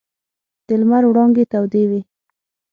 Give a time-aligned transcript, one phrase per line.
[0.67, 2.01] د لمر وړانګې تودې وې.